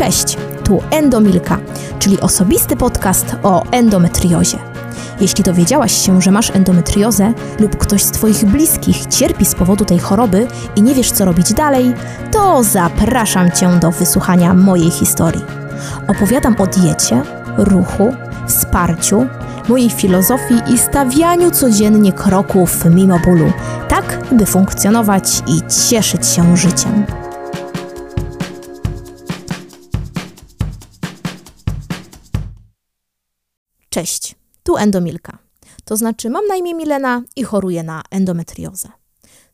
[0.00, 1.58] Cześć, tu Endomilka,
[1.98, 4.58] czyli osobisty podcast o endometriozie.
[5.20, 9.98] Jeśli dowiedziałaś się, że masz endometriozę lub ktoś z Twoich bliskich cierpi z powodu tej
[9.98, 11.94] choroby i nie wiesz co robić dalej,
[12.32, 15.44] to zapraszam Cię do wysłuchania mojej historii.
[16.08, 17.22] Opowiadam o diecie,
[17.56, 18.14] ruchu,
[18.46, 19.26] wsparciu,
[19.68, 23.52] mojej filozofii i stawianiu codziennie kroków mimo bólu,
[23.88, 27.19] tak by funkcjonować i cieszyć się życiem.
[34.00, 35.38] Cześć, tu Endomilka.
[35.84, 38.88] To znaczy mam na imię Milena i choruję na endometriozę.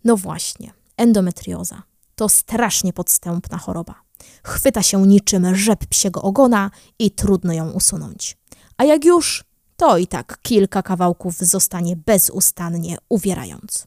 [0.05, 1.83] No właśnie, endometrioza
[2.15, 3.95] to strasznie podstępna choroba.
[4.45, 8.37] Chwyta się niczym rzep psiego ogona i trudno ją usunąć.
[8.77, 9.45] A jak już,
[9.77, 13.87] to i tak kilka kawałków zostanie bezustannie uwierając.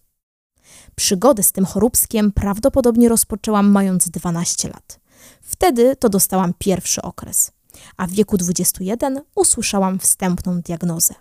[0.96, 5.00] Przygodę z tym choróbskiem prawdopodobnie rozpoczęłam mając 12 lat.
[5.42, 7.52] Wtedy to dostałam pierwszy okres,
[7.98, 11.14] a w wieku 21 usłyszałam wstępną diagnozę.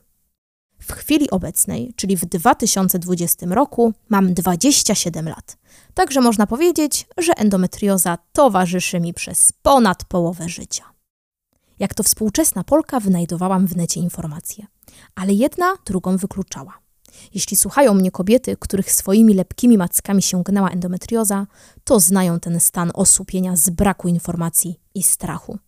[0.80, 5.56] W chwili obecnej, czyli w 2020 roku, mam 27 lat.
[5.94, 10.84] Także można powiedzieć, że endometrioza towarzyszy mi przez ponad połowę życia.
[11.78, 14.66] Jak to współczesna Polka wynajdowałam w necie informacje,
[15.14, 16.78] ale jedna drugą wykluczała.
[17.34, 21.46] Jeśli słuchają mnie kobiety, których swoimi lepkimi mackami sięgnęła endometrioza,
[21.84, 25.58] to znają ten stan osłupienia z braku informacji i strachu.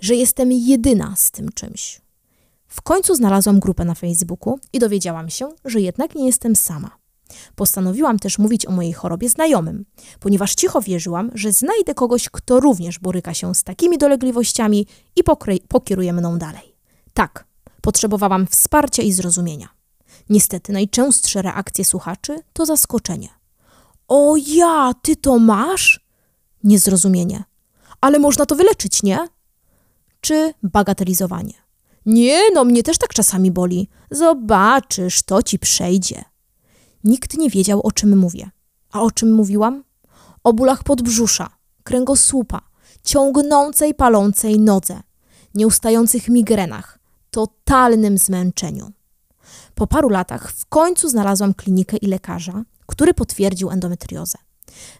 [0.00, 2.00] Że jestem jedyna z tym czymś.
[2.68, 7.00] W końcu znalazłam grupę na Facebooku i dowiedziałam się, że jednak nie jestem sama.
[7.54, 9.84] Postanowiłam też mówić o mojej chorobie znajomym,
[10.20, 15.22] ponieważ cicho wierzyłam, że znajdę kogoś, kto również boryka się z takimi dolegliwościami i
[15.68, 16.76] pokieruje mną dalej.
[17.14, 17.44] Tak,
[17.80, 19.68] potrzebowałam wsparcia i zrozumienia.
[20.30, 23.28] Niestety najczęstsze reakcje słuchaczy to zaskoczenie.
[24.08, 26.00] O ja, ty to masz?
[26.64, 27.44] Niezrozumienie.
[28.00, 29.28] Ale można to wyleczyć, nie?
[30.20, 31.54] Czy bagatelizowanie.
[32.06, 33.88] Nie, no mnie też tak czasami boli.
[34.10, 36.24] Zobaczysz, to ci przejdzie.
[37.04, 38.50] Nikt nie wiedział, o czym mówię.
[38.92, 39.84] A o czym mówiłam?
[40.44, 41.50] O bólach podbrzusza,
[41.82, 42.60] kręgosłupa,
[43.04, 45.02] ciągnącej, palącej nodze,
[45.54, 46.98] nieustających migrenach,
[47.30, 48.92] totalnym zmęczeniu.
[49.74, 54.38] Po paru latach w końcu znalazłam klinikę i lekarza, który potwierdził endometriozę.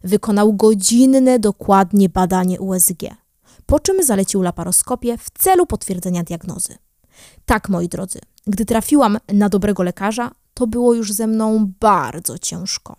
[0.04, 3.02] Wykonał godzinne, dokładnie badanie USG,
[3.70, 6.78] po czym zalecił laparoskopię w celu potwierdzenia diagnozy.
[7.46, 12.96] Tak, moi drodzy, gdy trafiłam na dobrego lekarza, to było już ze mną bardzo ciężko.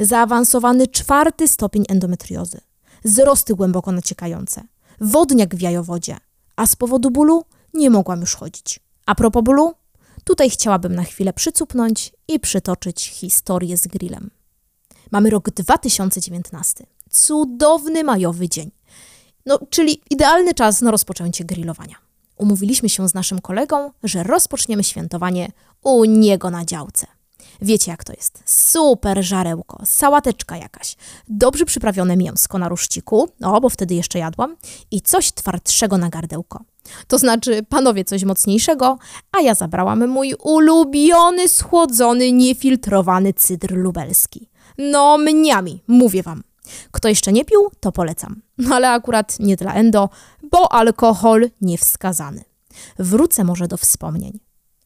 [0.00, 2.60] Zaawansowany czwarty stopień endometriozy,
[3.04, 4.62] wzrosty głęboko naciekające,
[5.00, 6.16] wodniak w jajowodzie,
[6.56, 8.80] a z powodu bólu nie mogłam już chodzić.
[9.06, 9.74] A propos bólu,
[10.24, 14.30] tutaj chciałabym na chwilę przycupnąć i przytoczyć historię z grillem.
[15.10, 16.86] Mamy rok 2019.
[17.10, 18.70] Cudowny majowy dzień.
[19.48, 21.96] No, czyli idealny czas na rozpoczęcie grillowania.
[22.36, 27.06] Umówiliśmy się z naszym kolegą, że rozpoczniemy świętowanie u niego na działce.
[27.62, 28.42] Wiecie jak to jest?
[28.46, 30.96] Super żarełko, sałateczka jakaś,
[31.28, 34.56] dobrze przyprawione mięsko na ruszciku, o, bo wtedy jeszcze jadłam,
[34.90, 36.64] i coś twardszego na gardełko.
[37.06, 38.98] To znaczy panowie coś mocniejszego,
[39.32, 44.48] a ja zabrałam mój ulubiony, schłodzony, niefiltrowany cydr lubelski.
[44.78, 46.42] No mniami, mówię wam.
[46.90, 48.42] Kto jeszcze nie pił, to polecam.
[48.58, 50.08] No ale akurat nie dla endo,
[50.50, 52.44] bo alkohol niewskazany.
[52.98, 54.40] Wrócę może do wspomnień.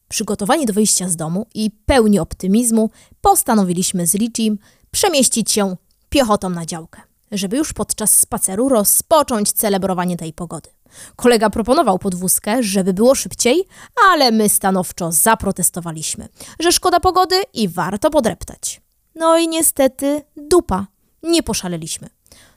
[0.07, 2.89] Przygotowani do wyjścia z domu i pełni optymizmu,
[3.21, 4.57] postanowiliśmy z Richim
[4.91, 5.75] przemieścić się
[6.09, 7.01] piechotą na działkę,
[7.31, 10.69] żeby już podczas spaceru rozpocząć celebrowanie tej pogody.
[11.15, 13.67] Kolega proponował podwózkę, żeby było szybciej,
[14.11, 16.27] ale my stanowczo zaprotestowaliśmy,
[16.59, 18.81] że szkoda pogody i warto podreptać.
[19.15, 20.87] No i niestety dupa.
[21.23, 22.09] Nie poszaleliśmy.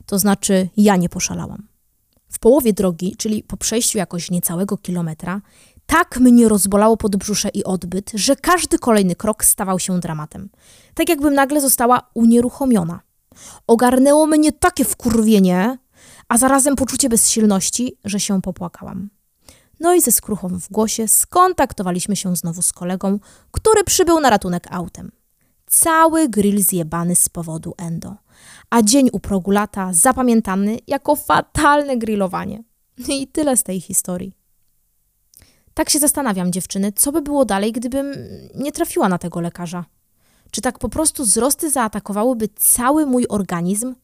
[0.06, 1.68] To znaczy, ja nie poszalałam.
[2.28, 5.40] W połowie drogi, czyli po przejściu jakoś niecałego kilometra,
[5.86, 10.48] tak mnie rozbolało podbrzusze i odbyt, że każdy kolejny krok stawał się dramatem.
[10.94, 13.00] Tak jakbym nagle została unieruchomiona.
[13.66, 15.78] Ogarnęło mnie takie wkurwienie,
[16.28, 19.10] a zarazem poczucie bezsilności, że się popłakałam.
[19.80, 23.18] No i ze skruchą w głosie skontaktowaliśmy się znowu z kolegą,
[23.50, 25.12] który przybył na ratunek autem.
[25.66, 28.16] Cały grill zjebany z powodu endo,
[28.70, 32.62] a dzień u progu lata zapamiętany jako fatalne grillowanie.
[33.08, 34.32] I tyle z tej historii.
[35.74, 38.12] Tak się zastanawiam, dziewczyny, co by było dalej, gdybym
[38.54, 39.84] nie trafiła na tego lekarza.
[40.50, 43.94] Czy tak po prostu wzrosty zaatakowałyby cały mój organizm?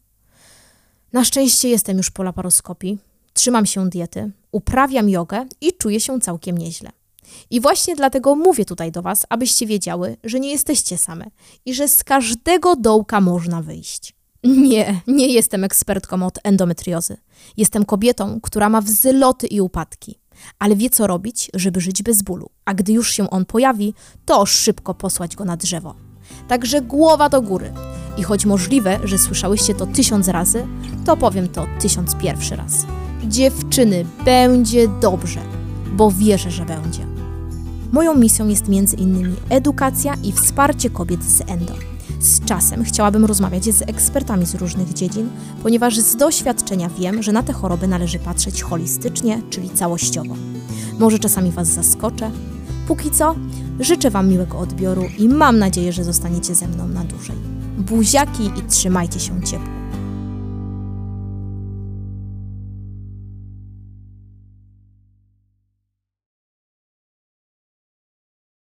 [1.12, 2.98] Na szczęście jestem już po laparoskopii,
[3.32, 6.90] trzymam się diety, uprawiam jogę i czuję się całkiem nieźle.
[7.50, 11.26] I właśnie dlatego mówię tutaj do Was, abyście wiedziały, że nie jesteście same
[11.64, 14.14] i że z każdego dołka można wyjść.
[14.44, 17.16] Nie, nie jestem ekspertką od endometriozy.
[17.56, 20.18] Jestem kobietą, która ma wzloty i upadki,
[20.58, 22.50] ale wie co robić, żeby żyć bez bólu.
[22.64, 23.94] A gdy już się on pojawi,
[24.24, 25.94] to szybko posłać go na drzewo.
[26.48, 27.72] Także głowa do góry.
[28.16, 30.66] I choć możliwe, że słyszałyście to tysiąc razy,
[31.04, 32.86] to powiem to tysiąc pierwszy raz.
[33.24, 35.40] Dziewczyny, będzie dobrze,
[35.96, 37.06] bo wierzę, że będzie.
[37.92, 38.68] Moją misją jest
[38.98, 41.74] innymi edukacja i wsparcie kobiet z endo.
[42.20, 45.28] Z czasem chciałabym rozmawiać z ekspertami z różnych dziedzin,
[45.62, 50.34] ponieważ z doświadczenia wiem, że na te choroby należy patrzeć holistycznie, czyli całościowo.
[50.98, 52.30] Może czasami Was zaskoczę.
[52.88, 53.34] Póki co,
[53.80, 57.36] życzę Wam miłego odbioru i mam nadzieję, że zostaniecie ze mną na dłużej.
[57.78, 59.81] Buziaki i trzymajcie się ciepło.